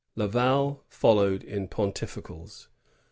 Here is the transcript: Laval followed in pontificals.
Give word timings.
Laval 0.15 0.83
followed 0.89 1.43
in 1.43 1.67
pontificals. 1.67 2.69